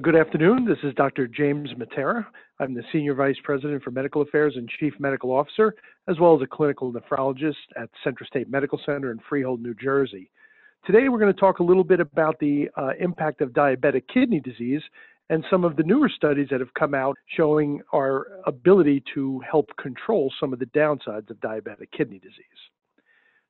[0.00, 0.64] Good afternoon.
[0.64, 1.28] This is Dr.
[1.28, 2.24] James Matera.
[2.58, 5.74] I'm the Senior Vice President for Medical Affairs and Chief Medical Officer,
[6.08, 10.30] as well as a clinical nephrologist at CentraState Medical Center in Freehold, New Jersey.
[10.86, 14.40] Today, we're going to talk a little bit about the uh, impact of diabetic kidney
[14.40, 14.80] disease
[15.28, 19.68] and some of the newer studies that have come out showing our ability to help
[19.76, 22.62] control some of the downsides of diabetic kidney disease.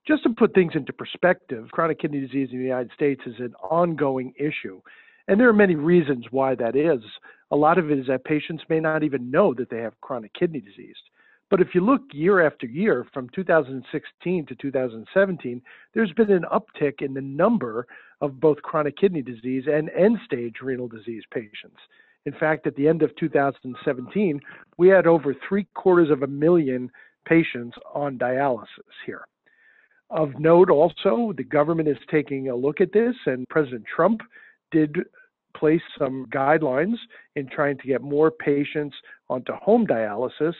[0.08, 3.54] Just to put things into perspective, chronic kidney disease in the United States is an
[3.62, 4.80] ongoing issue.
[5.28, 7.02] And there are many reasons why that is.
[7.50, 10.32] A lot of it is that patients may not even know that they have chronic
[10.34, 10.96] kidney disease.
[11.50, 15.60] But if you look year after year from 2016 to 2017,
[15.92, 17.86] there's been an uptick in the number
[18.22, 21.76] of both chronic kidney disease and end stage renal disease patients.
[22.24, 24.40] In fact, at the end of 2017,
[24.78, 26.90] we had over three quarters of a million
[27.26, 28.66] patients on dialysis
[29.04, 29.26] here.
[30.08, 34.22] Of note also, the government is taking a look at this, and President Trump
[34.70, 34.96] did
[35.54, 36.96] place some guidelines
[37.36, 38.96] in trying to get more patients
[39.28, 40.54] onto home dialysis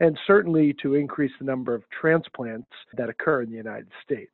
[0.00, 4.32] and certainly to increase the number of transplants that occur in the United States.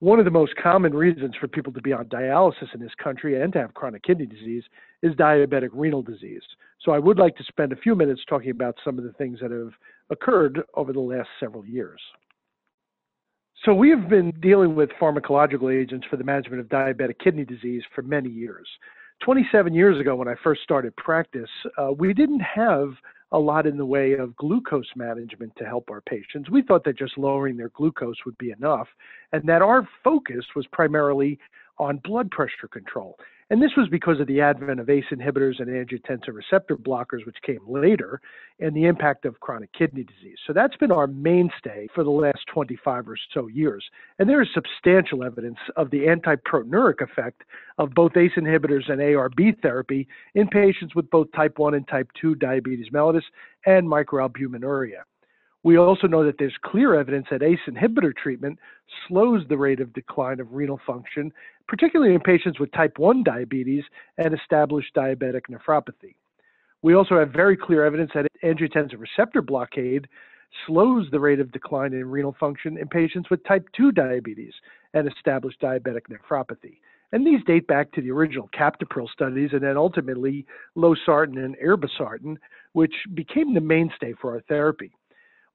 [0.00, 3.42] One of the most common reasons for people to be on dialysis in this country
[3.42, 4.62] and to have chronic kidney disease
[5.02, 6.42] is diabetic renal disease.
[6.80, 9.40] So I would like to spend a few minutes talking about some of the things
[9.40, 9.72] that have
[10.10, 12.00] occurred over the last several years.
[13.64, 17.82] So we have been dealing with pharmacological agents for the management of diabetic kidney disease
[17.92, 18.68] for many years.
[19.22, 22.90] 27 years ago, when I first started practice, uh, we didn't have
[23.32, 26.48] a lot in the way of glucose management to help our patients.
[26.48, 28.88] We thought that just lowering their glucose would be enough,
[29.32, 31.38] and that our focus was primarily
[31.78, 33.18] on blood pressure control.
[33.50, 37.38] And this was because of the advent of ACE inhibitors and angiotensin receptor blockers, which
[37.46, 38.20] came later,
[38.60, 40.36] and the impact of chronic kidney disease.
[40.46, 43.82] So that's been our mainstay for the last 25 or so years.
[44.18, 47.44] And there is substantial evidence of the antiproteinuric effect
[47.78, 52.10] of both ACE inhibitors and ARB therapy in patients with both type 1 and type
[52.20, 53.22] 2 diabetes mellitus
[53.64, 55.04] and microalbuminuria.
[55.64, 58.58] We also know that there's clear evidence that ACE inhibitor treatment
[59.06, 61.32] slows the rate of decline of renal function,
[61.68, 63.84] particularly in patients with type 1 diabetes
[64.16, 66.14] and established diabetic nephropathy.
[66.82, 70.08] We also have very clear evidence that angiotensin receptor blockade
[70.66, 74.54] slows the rate of decline in renal function in patients with type 2 diabetes
[74.94, 76.78] and established diabetic nephropathy.
[77.12, 80.46] And these date back to the original captopril studies and then ultimately
[80.76, 82.36] losartan and irbesartan,
[82.72, 84.92] which became the mainstay for our therapy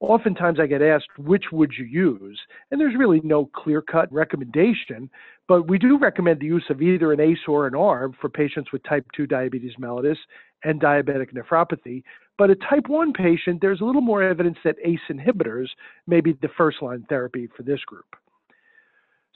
[0.08, 2.40] oftentimes I get asked, which would you use?
[2.70, 5.10] And there's really no clear cut recommendation,
[5.48, 8.72] but we do recommend the use of either an ACE or an ARB for patients
[8.72, 10.16] with type 2 diabetes mellitus
[10.64, 12.02] and diabetic nephropathy.
[12.38, 15.68] But a type 1 patient, there's a little more evidence that ACE inhibitors
[16.06, 18.06] may be the first line therapy for this group.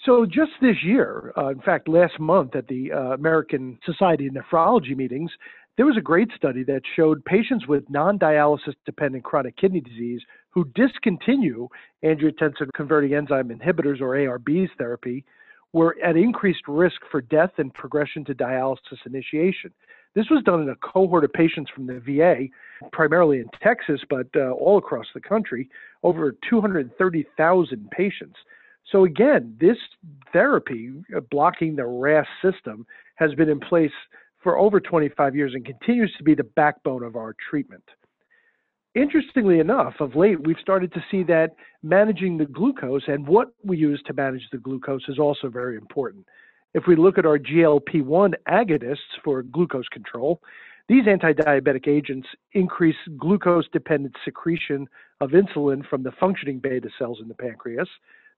[0.05, 4.35] So just this year, uh, in fact, last month at the uh, American Society of
[4.35, 5.31] Nephrology meetings,
[5.77, 10.21] there was a great study that showed patients with non dialysis dependent chronic kidney disease
[10.51, 11.69] who discontinue
[12.05, 15.25] angiotensin converting enzyme inhibitors or ARBs therapy
[15.73, 19.73] were at increased risk for death and progression to dialysis initiation.
[20.15, 22.47] This was done in a cohort of patients from the VA,
[22.93, 25.69] primarily in Texas, but uh, all across the country,
[26.03, 28.37] over 230,000 patients.
[28.91, 29.77] So, again, this
[30.33, 32.87] therapy, uh, blocking the RAS system,
[33.17, 33.93] has been in place
[34.43, 37.85] for over 25 years and continues to be the backbone of our treatment.
[38.99, 41.55] Interestingly enough, of late, we've started to see that
[41.85, 46.27] managing the glucose and what we use to manage the glucose is also very important.
[46.75, 50.43] If we look at our GLP 1 agonists for glucose control,
[50.89, 54.89] these anti diabetic agents increase glucose dependent secretion
[55.21, 57.89] of insulin from the functioning beta cells in the pancreas.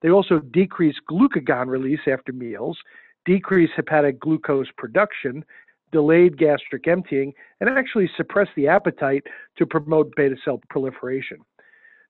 [0.03, 2.77] They also decrease glucagon release after meals,
[3.25, 5.43] decrease hepatic glucose production,
[5.93, 9.25] delayed gastric emptying, and actually suppress the appetite
[9.59, 11.39] to promote beta cell proliferation.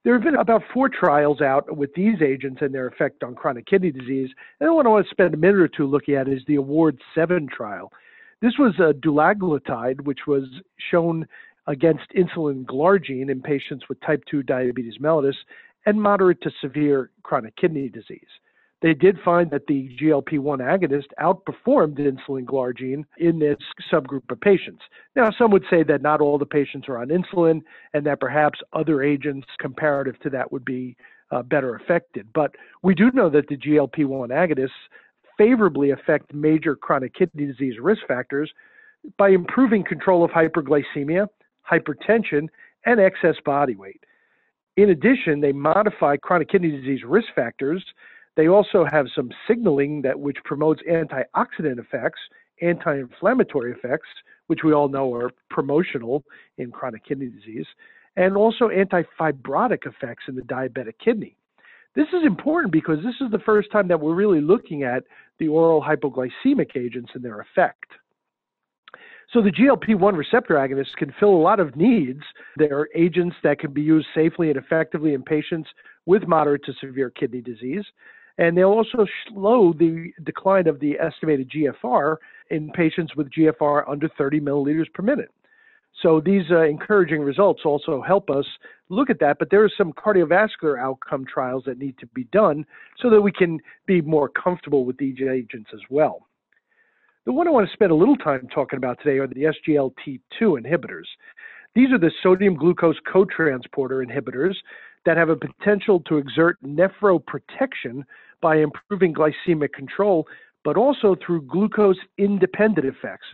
[0.03, 3.67] There have been about four trials out with these agents and their effect on chronic
[3.67, 4.31] kidney disease.
[4.61, 6.99] And what I want to spend a minute or two looking at is the Award
[7.15, 7.93] 7 trial.
[8.41, 10.45] This was a dulaglutide, which was
[10.91, 11.27] shown
[11.67, 15.37] against insulin glargine in patients with type 2 diabetes mellitus
[15.85, 18.29] and moderate to severe chronic kidney disease
[18.83, 23.59] they did find that the GLP 1 agonist outperformed insulin glargine in this
[23.93, 24.83] subgroup of patients.
[25.15, 27.61] Now, some would say that not all the patients are on insulin
[27.93, 30.97] and that perhaps other agents comparative to that would be
[31.31, 32.29] uh, better affected.
[32.35, 34.71] But we do know that the GLP 1 agonists
[35.37, 38.51] favorably affect major chronic kidney disease risk factors
[39.19, 41.27] by improving control of hyperglycemia,
[41.71, 42.49] hypertension,
[42.87, 44.03] and excess body weight.
[44.77, 47.85] In addition, they modify chronic kidney disease risk factors
[48.41, 52.21] they also have some signaling that which promotes antioxidant effects,
[52.63, 54.09] anti-inflammatory effects,
[54.47, 56.25] which we all know are promotional
[56.57, 57.67] in chronic kidney disease,
[58.17, 61.37] and also antifibrotic effects in the diabetic kidney.
[61.95, 65.05] This is important because this is the first time that we're really looking at
[65.39, 67.93] the oral hypoglycemic agents and their effect.
[69.35, 72.23] So the GLP-1 receptor agonists can fill a lot of needs.
[72.57, 75.69] They're agents that can be used safely and effectively in patients
[76.07, 77.85] with moderate to severe kidney disease.
[78.39, 82.17] And they'll also slow the decline of the estimated GFR
[82.51, 85.31] in patients with GFR under 30 milliliters per minute.
[86.03, 88.47] So these uh, encouraging results also help us
[88.89, 92.65] look at that, but there are some cardiovascular outcome trials that need to be done
[93.01, 96.27] so that we can be more comfortable with these agents as well.
[97.27, 100.21] The one I want to spend a little time talking about today are the SGLT2
[100.41, 101.07] inhibitors.
[101.75, 104.55] These are the sodium glucose cotransporter inhibitors
[105.07, 108.05] that have a potential to exert nephroprotection
[108.41, 110.27] by improving glycemic control,
[110.65, 113.27] but also through glucose independent effects.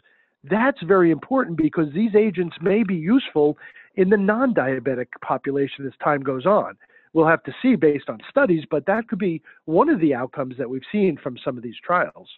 [0.45, 3.59] That's very important because these agents may be useful
[3.97, 6.77] in the non diabetic population as time goes on.
[7.13, 10.57] We'll have to see based on studies, but that could be one of the outcomes
[10.59, 12.29] that we've seen from some of these trials.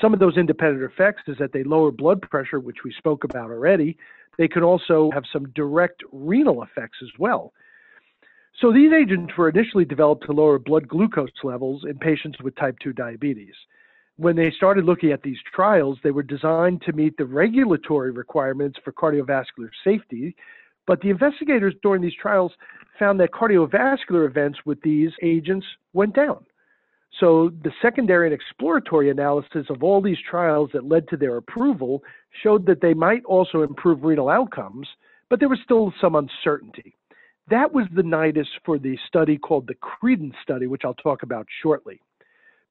[0.00, 3.50] Some of those independent effects is that they lower blood pressure, which we spoke about
[3.50, 3.96] already.
[4.36, 7.52] They can also have some direct renal effects as well.
[8.60, 12.76] So these agents were initially developed to lower blood glucose levels in patients with type
[12.82, 13.54] 2 diabetes.
[14.16, 18.76] When they started looking at these trials, they were designed to meet the regulatory requirements
[18.82, 20.34] for cardiovascular safety,
[20.88, 22.52] but the investigators during these trials
[22.98, 26.44] found that cardiovascular events with these agents went down.
[27.20, 32.02] So the secondary and exploratory analysis of all these trials that led to their approval
[32.42, 34.88] showed that they might also improve renal outcomes,
[35.30, 36.97] but there was still some uncertainty.
[37.50, 41.46] That was the nidus for the study called the Credence study, which I'll talk about
[41.62, 42.00] shortly.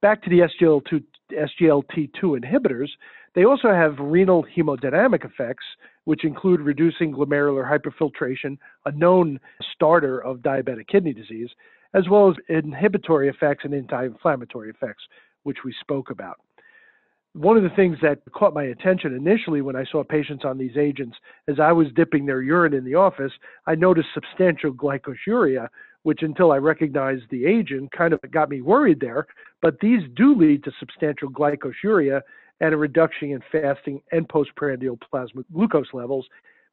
[0.02, 2.90] Back to the SGLT2, SGLT2 inhibitors,
[3.34, 5.66] they also have renal hemodynamic effects,
[6.06, 9.40] which include reducing glomerular hyperfiltration, a known
[9.74, 11.50] starter of diabetic kidney disease,
[11.96, 15.04] as well as inhibitory effects and anti inflammatory effects,
[15.44, 16.40] which we spoke about.
[17.34, 20.76] One of the things that caught my attention initially when I saw patients on these
[20.76, 23.32] agents, as I was dipping their urine in the office,
[23.68, 25.68] I noticed substantial glycosuria,
[26.04, 29.28] which until I recognized the agent kind of got me worried there.
[29.62, 32.22] But these do lead to substantial glycosuria
[32.60, 36.26] and a reduction in fasting and postprandial plasma glucose levels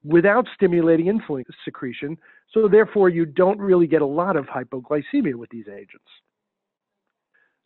[0.03, 2.17] without stimulating insulin secretion.
[2.53, 6.09] So, therefore, you don't really get a lot of hypoglycemia with these agents.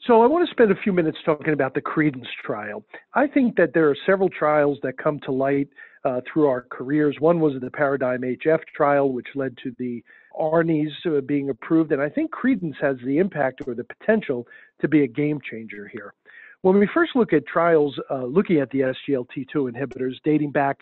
[0.07, 2.85] So, I want to spend a few minutes talking about the Credence trial.
[3.15, 5.69] I think that there are several trials that come to light
[6.05, 7.17] uh, through our careers.
[7.19, 10.03] One was the Paradigm HF trial, which led to the
[10.39, 11.93] ARNIs uh, being approved.
[11.93, 14.47] And I think Credence has the impact or the potential
[14.81, 16.15] to be a game changer here.
[16.63, 20.79] When we first look at trials uh, looking at the SGLT2 inhibitors dating back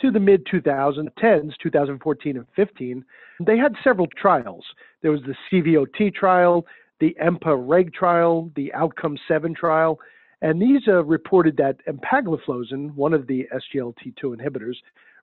[0.00, 3.04] to the mid 2010s, 2014 and 15,
[3.46, 4.64] they had several trials.
[5.02, 6.66] There was the CVOT trial,
[7.00, 9.98] the EMPA-REG trial, the Outcome 7 trial,
[10.42, 14.76] and these uh, reported that empagliflozin, one of the SGLT2 inhibitors,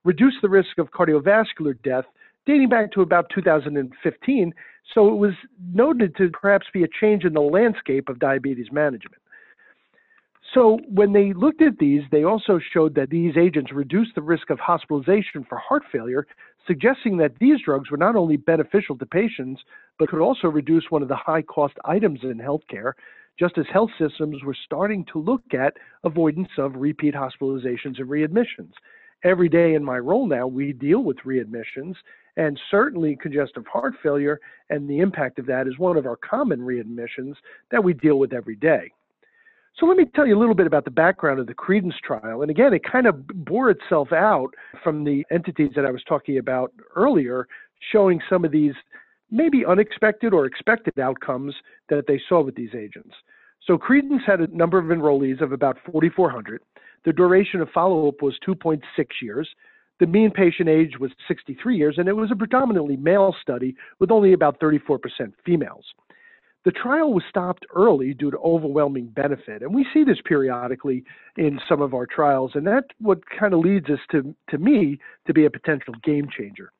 [0.03, 2.05] reduced the risk of cardiovascular death
[2.45, 4.53] dating back to about 2015.
[4.93, 5.33] So it was
[5.73, 9.21] noted to perhaps be a change in the landscape of diabetes management.
[10.53, 14.49] So when they looked at these, they also showed that these agents reduced the risk
[14.49, 16.25] of hospitalization for heart failure,
[16.67, 19.61] suggesting that these drugs were not only beneficial to patients,
[19.97, 22.93] but could also reduce one of the high cost items in healthcare,
[23.39, 28.71] just as health systems were starting to look at avoidance of repeat hospitalizations and readmissions.
[29.23, 31.95] Every day in my role now, we deal with readmissions,
[32.35, 36.59] and certainly congestive heart failure and the impact of that is one of our common
[36.59, 37.33] readmissions
[37.71, 38.91] that we deal with every day.
[39.79, 42.41] So let me tell you a little bit about the background of the Credence trial.
[42.41, 44.49] And again, it kind of bore itself out
[44.83, 47.47] from the entities that I was talking about earlier,
[47.91, 48.73] showing some of these
[49.29, 51.53] maybe unexpected or expected outcomes
[51.89, 53.13] that they saw with these agents.
[53.65, 56.61] So Credence had a number of enrollees of about 4,400.
[57.05, 58.81] The duration of follow-up was 2.6
[59.21, 59.47] years.
[59.99, 64.09] The mean patient age was 63 years, and it was a predominantly male study with
[64.09, 64.99] only about 34%
[65.45, 65.85] females.
[66.67, 71.05] The trial was stopped early due to overwhelming benefit, and we see this periodically
[71.37, 74.99] in some of our trials, and that's what kind of leads us to, to me
[75.27, 76.73] to be a potential game changer.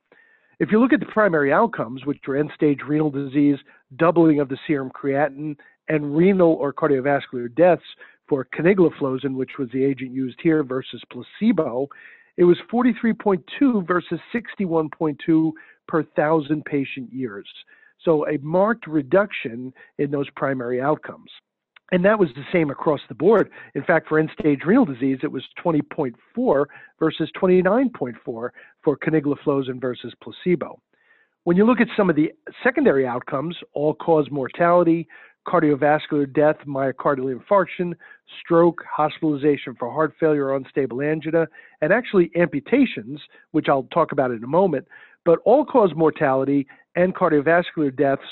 [0.60, 3.60] If you look at the primary outcomes, which are end stage renal disease,
[3.96, 5.56] doubling of the serum creatinine,
[5.88, 7.82] and renal or cardiovascular deaths
[8.28, 11.88] for canagliflozin, which was the agent used here, versus placebo,
[12.36, 15.52] it was 43.2 versus 61.2
[15.88, 17.48] per thousand patient years.
[18.04, 21.30] So a marked reduction in those primary outcomes.
[21.92, 23.50] And that was the same across the board.
[23.74, 26.66] In fact, for end stage renal disease, it was 20.4
[27.00, 28.52] versus 29.4 for
[28.86, 30.80] canagliflozin versus placebo.
[31.46, 35.08] When you look at some of the secondary outcomes, all cause mortality,
[35.48, 37.94] cardiovascular death, myocardial infarction,
[38.42, 41.48] stroke, hospitalization for heart failure, unstable angina,
[41.82, 44.90] and actually amputations, which I'll talk about in a moment,
[45.24, 48.28] but all cause mortality and cardiovascular deaths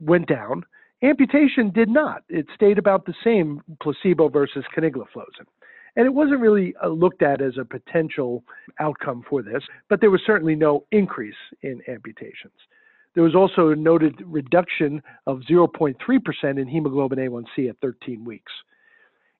[0.00, 0.64] went down.
[1.02, 2.24] Amputation did not.
[2.28, 5.46] It stayed about the same placebo versus canagliflozin.
[5.96, 8.44] And it wasn't really uh, looked at as a potential
[8.80, 12.52] outcome for this, but there was certainly no increase in amputations.
[13.14, 15.94] There was also a noted reduction of 0.3%
[16.60, 18.52] in hemoglobin A1C at 13 weeks.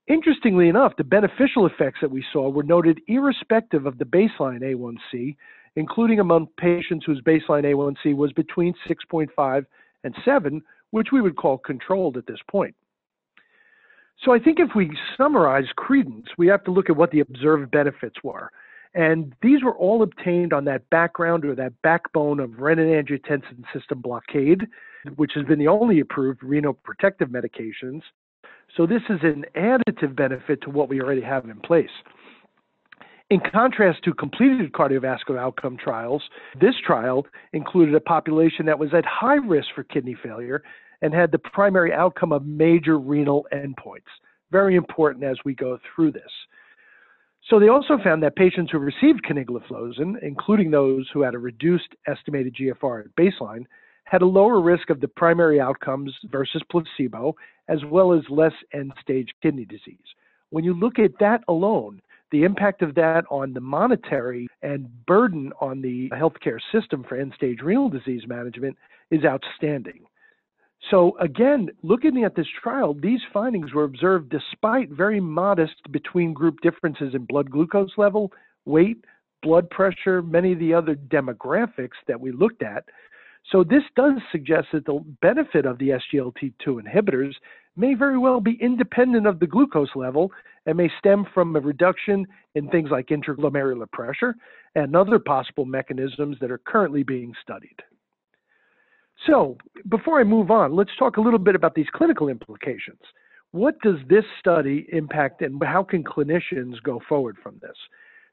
[0.06, 5.37] Interestingly enough, the beneficial effects that we saw were noted irrespective of the baseline A1C,
[5.76, 9.66] including among patients whose baseline A1C was between 6.5
[10.04, 12.75] and 7, which we would call controlled at this point.
[14.25, 17.70] So I think if we summarize credence, we have to look at what the observed
[17.70, 18.50] benefits were.
[18.94, 24.66] And these were all obtained on that background or that backbone of renin-angiotensin system blockade,
[25.16, 28.02] which has been the only approved renal protective medications.
[28.76, 31.90] So this is an additive benefit to what we already have in place.
[33.30, 36.23] In contrast to completed cardiovascular outcome trials,
[36.58, 40.62] this trial included a population that was at high risk for kidney failure
[41.02, 44.08] and had the primary outcome of major renal endpoints.
[44.50, 46.30] Very important as we go through this.
[47.50, 51.94] So they also found that patients who received canagliflozin, including those who had a reduced
[52.06, 53.64] estimated GFR at baseline,
[54.04, 57.37] had a lower risk of the primary outcomes versus placebo,
[57.68, 59.99] as well as less end-stage kidney disease.
[60.49, 65.52] When you look at that alone, the impact of that on the monetary and burden
[65.61, 68.76] on the healthcare system for end-stage renal disease management
[69.11, 70.04] is outstanding.
[70.90, 76.61] So again, looking at this trial, these findings were observed despite very modest between group
[76.62, 78.32] differences in blood glucose level,
[78.64, 79.04] weight,
[79.42, 82.85] blood pressure, many of the other demographics that we looked at.
[83.50, 87.35] So this does suggest that the benefit of the SGLT2 inhibitors
[87.78, 90.30] may very well be independent of the glucose level
[90.66, 94.35] and may stem from a reduction in things like interglomerular pressure
[94.75, 97.76] and other possible mechanisms that are currently being studied.
[99.26, 99.56] So,
[99.88, 103.00] before I move on, let's talk a little bit about these clinical implications.
[103.50, 107.76] What does this study impact and how can clinicians go forward from this?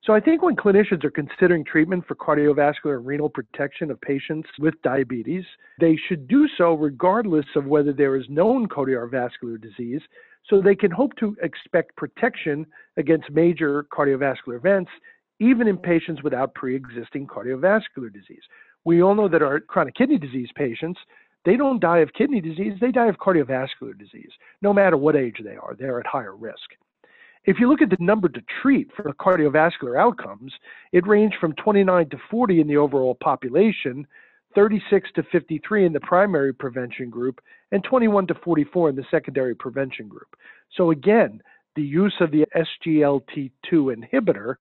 [0.05, 4.47] So, I think when clinicians are considering treatment for cardiovascular and renal protection of patients
[4.59, 5.43] with diabetes,
[5.79, 10.01] they should do so regardless of whether there is known cardiovascular disease,
[10.47, 14.91] so they can hope to expect protection against major cardiovascular events,
[15.39, 18.43] even in patients without pre existing cardiovascular disease.
[18.83, 20.99] We all know that our chronic kidney disease patients,
[21.45, 24.31] they don't die of kidney disease, they die of cardiovascular disease.
[24.61, 26.75] No matter what age they are, they're at higher risk.
[27.45, 30.53] If you look at the number to treat for cardiovascular outcomes,
[30.91, 34.07] it ranged from 29 to 40 in the overall population,
[34.55, 39.53] 36 to 53 in the primary prevention group, and 21 to 44 in the secondary
[39.53, 40.35] prevention group.
[40.75, 41.41] So again,
[41.75, 44.55] the use of the SGLT2 inhibitor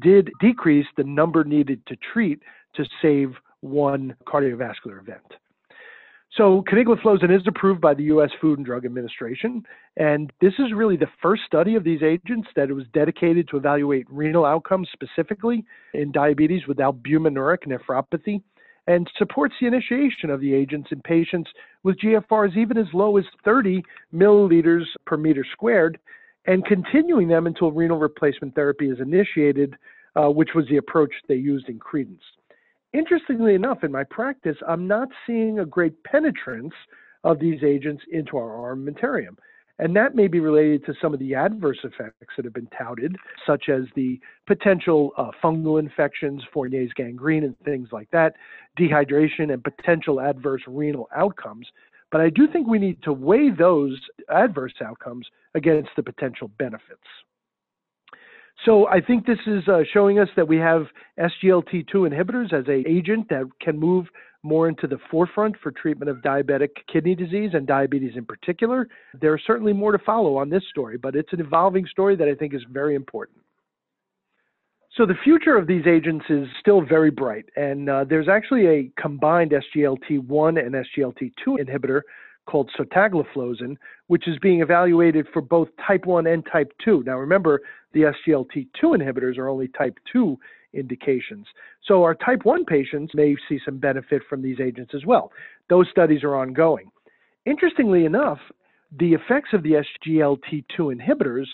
[0.00, 2.42] did decrease the number needed to treat
[2.74, 5.34] to save one cardiovascular event.
[6.36, 8.30] So canagliflozin is approved by the U.S.
[8.40, 9.62] Food and Drug Administration,
[9.96, 14.06] and this is really the first study of these agents that was dedicated to evaluate
[14.10, 18.42] renal outcomes specifically in diabetes with albuminuric nephropathy,
[18.88, 21.48] and supports the initiation of the agents in patients
[21.84, 25.98] with GFRs even as low as 30 milliliters per meter squared,
[26.46, 29.76] and continuing them until renal replacement therapy is initiated,
[30.16, 32.22] uh, which was the approach they used in Credence.
[32.94, 36.72] Interestingly enough, in my practice, I'm not seeing a great penetrance
[37.24, 39.36] of these agents into our armamentarium.
[39.80, 43.16] And that may be related to some of the adverse effects that have been touted,
[43.44, 48.34] such as the potential uh, fungal infections, Fournier's gangrene, and things like that,
[48.78, 51.66] dehydration, and potential adverse renal outcomes.
[52.12, 57.02] But I do think we need to weigh those adverse outcomes against the potential benefits.
[58.64, 60.86] So I think this is uh, showing us that we have
[61.18, 64.06] SGLT2 inhibitors as a agent that can move
[64.42, 68.88] more into the forefront for treatment of diabetic kidney disease and diabetes in particular.
[69.20, 72.34] There's certainly more to follow on this story, but it's an evolving story that I
[72.34, 73.38] think is very important.
[74.96, 78.92] So the future of these agents is still very bright, and uh, there's actually a
[79.00, 82.02] combined SGLT1 and SGLT2 inhibitor
[82.46, 87.02] called sotagliflozin, which is being evaluated for both type 1 and type 2.
[87.04, 87.60] Now remember,
[87.92, 90.38] the SGLT2 inhibitors are only type 2
[90.72, 91.46] indications.
[91.86, 95.32] So our type 1 patients may see some benefit from these agents as well.
[95.68, 96.90] Those studies are ongoing.
[97.46, 98.38] Interestingly enough,
[98.98, 101.46] the effects of the SGLT2 inhibitors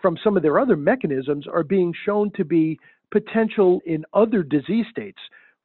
[0.00, 2.78] from some of their other mechanisms are being shown to be
[3.10, 5.18] potential in other disease states.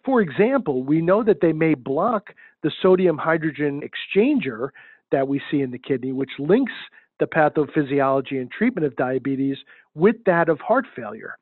[0.04, 2.34] For example, we know that they may block
[2.66, 4.70] the sodium hydrogen exchanger
[5.12, 6.74] that we see in the kidney, which links
[7.20, 9.56] the pathophysiology and treatment of diabetes
[9.94, 11.38] with that of heart failure.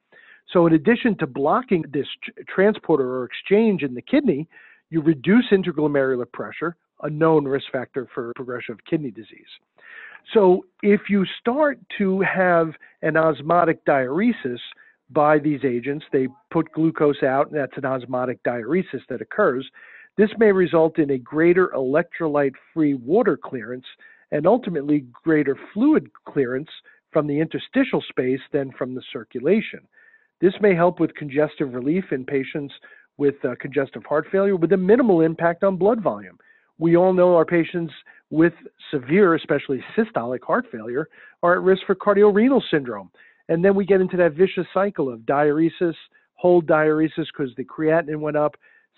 [0.52, 2.08] So, in addition to blocking this
[2.54, 4.50] transporter or exchange in the kidney,
[4.90, 9.48] you reduce interglomerular pressure, a known risk factor for progression of kidney disease.
[10.34, 14.60] So, if you start to have an osmotic diuresis
[15.10, 19.66] by these agents, they put glucose out, and that's an osmotic diuresis that occurs.
[20.18, 23.86] This may result in a greater electrolyte free water clearance
[24.32, 26.70] and ultimately greater fluid clearance
[27.12, 29.80] from the interstitial space than from the circulation.
[30.42, 32.74] This may help with congestive relief in patients
[33.18, 36.38] with uh, congestive heart failure with a minimal impact on blood volume.
[36.80, 37.94] We all know our patients
[38.30, 38.54] with
[38.92, 41.08] severe, especially systolic heart failure,
[41.44, 43.12] are at risk for cardiorenal syndrome.
[43.50, 45.94] And then we get into that vicious cycle of diuresis,
[46.36, 48.56] whole diuresis because the creatinine went up,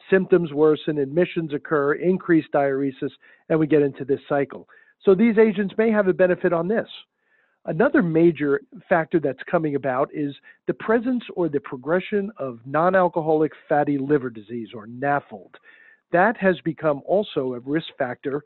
[0.10, 3.12] symptoms worsen, admissions occur, increased diuresis,
[3.50, 4.68] and we get into this cycle.
[5.04, 6.88] So these agents may have a benefit on this.
[7.66, 10.36] Another major factor that's coming about is
[10.68, 15.56] the presence or the progression of non alcoholic fatty liver disease or NAFLD.
[16.12, 18.44] That has become also a risk factor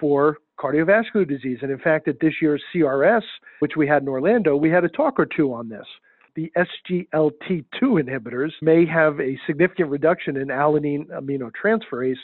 [0.00, 1.58] for cardiovascular disease.
[1.60, 3.22] And in fact, at this year's CRS,
[3.58, 5.86] which we had in Orlando, we had a talk or two on this.
[6.34, 12.16] The SGLT2 inhibitors may have a significant reduction in alanine aminotransferase,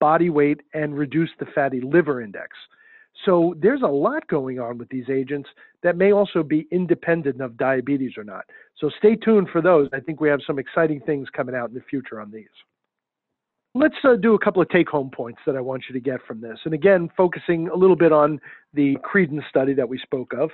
[0.00, 2.56] body weight, and reduce the fatty liver index.
[3.24, 5.48] So there's a lot going on with these agents
[5.82, 8.44] that may also be independent of diabetes or not.
[8.78, 9.88] So stay tuned for those.
[9.92, 12.46] I think we have some exciting things coming out in the future on these.
[13.74, 16.20] Let's uh, do a couple of take home points that I want you to get
[16.26, 16.58] from this.
[16.64, 18.38] And again, focusing a little bit on
[18.74, 20.50] the Credence study that we spoke of.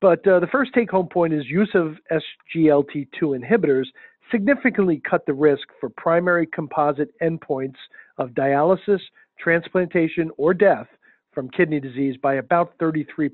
[0.00, 3.86] But uh, the first take home point is use of SGLT2 inhibitors
[4.30, 7.76] significantly cut the risk for primary composite endpoints
[8.18, 9.00] of dialysis,
[9.38, 10.86] transplantation, or death
[11.32, 13.30] from kidney disease by about 33%.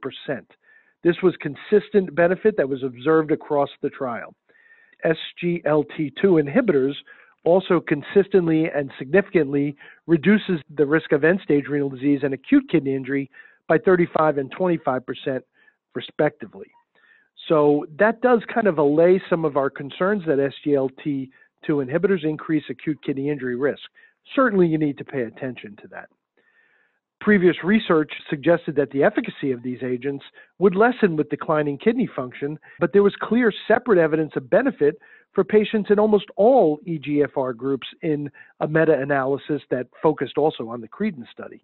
[1.03, 4.35] This was consistent benefit that was observed across the trial.
[5.05, 6.95] SGLT2 inhibitors
[7.45, 9.77] also consistently and significantly
[10.07, 13.31] reduces the risk of end-stage renal disease and acute kidney injury
[13.69, 15.41] by 35 and 25%
[15.97, 16.71] respectively.
[17.49, 21.29] So that does kind of allay some of our concerns that SGLT2
[21.69, 23.83] inhibitors increase acute kidney injury risk.
[24.35, 26.09] Certainly you need to pay attention to that.
[27.21, 30.25] Previous research suggested that the efficacy of these agents
[30.59, 34.97] would lessen with declining kidney function, but there was clear separate evidence of benefit
[35.33, 38.31] for patients in almost all EGFR groups in
[38.61, 41.63] a meta analysis that focused also on the Credence study,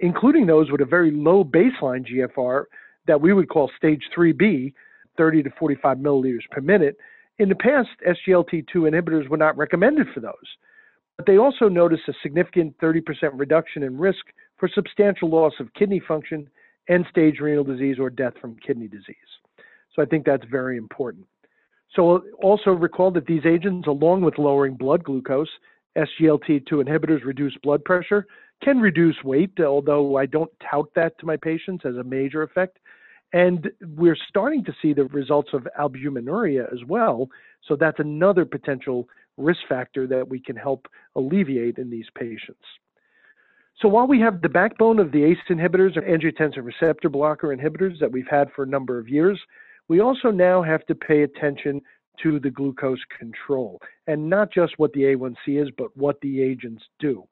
[0.00, 2.64] including those with a very low baseline GFR
[3.08, 4.72] that we would call stage 3B,
[5.16, 6.96] 30 to 45 milliliters per minute.
[7.38, 10.34] In the past, SGLT2 inhibitors were not recommended for those.
[11.16, 13.02] But they also noticed a significant 30%
[13.34, 14.24] reduction in risk
[14.56, 16.48] for substantial loss of kidney function,
[16.88, 19.16] end stage renal disease, or death from kidney disease.
[19.94, 21.26] So I think that's very important.
[21.96, 25.48] So also recall that these agents, along with lowering blood glucose,
[25.96, 28.26] SGLT2 inhibitors reduce blood pressure,
[28.62, 32.78] can reduce weight, although I don't tout that to my patients as a major effect.
[33.32, 37.28] And we're starting to see the results of albuminuria as well.
[37.66, 42.64] So that's another potential risk factor that we can help alleviate in these patients.
[43.80, 48.00] So while we have the backbone of the ACE inhibitors or angiotensin receptor blocker inhibitors
[48.00, 49.38] that we've had for a number of years,
[49.86, 51.80] we also now have to pay attention
[52.22, 56.82] to the glucose control and not just what the A1C is, but what the agents
[56.98, 57.22] do.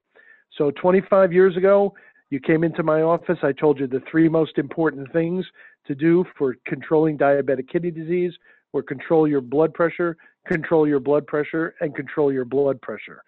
[0.57, 1.95] So 25 years ago,
[2.31, 5.45] you came into my office, I told you the three most important things
[5.87, 8.33] to do for controlling diabetic kidney disease
[8.73, 13.23] were control your blood pressure, control your blood pressure, and control your blood pressure.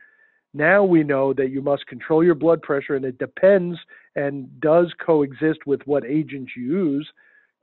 [0.54, 3.78] Now we know that you must control your blood pressure, and it depends
[4.16, 7.08] and does coexist with what agents you use.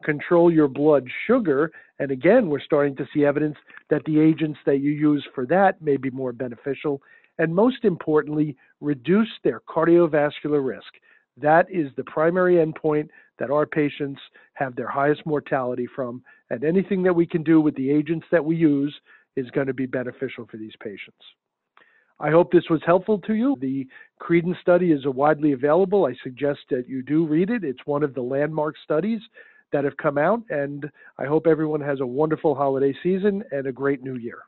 [0.03, 3.57] Control your blood sugar, and again, we're starting to see evidence
[3.89, 7.01] that the agents that you use for that may be more beneficial.
[7.37, 10.93] And most importantly, reduce their cardiovascular risk.
[11.37, 14.21] That is the primary endpoint that our patients
[14.53, 18.43] have their highest mortality from, and anything that we can do with the agents that
[18.43, 18.95] we use
[19.35, 21.21] is going to be beneficial for these patients.
[22.19, 23.57] I hope this was helpful to you.
[23.59, 23.85] The
[24.19, 26.05] Credence study is widely available.
[26.05, 27.65] I suggest that you do read it.
[27.65, 29.19] It's one of the landmark studies
[29.73, 33.73] that have come out, and I hope everyone has a wonderful holiday season and a
[33.73, 34.43] great new year.